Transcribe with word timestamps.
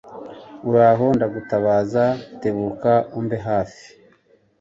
Uhoraho 0.65 1.05
ndagutabaza 1.15 2.05
tebuka 2.41 2.91
umbe 3.19 3.37
hafi 3.47 3.85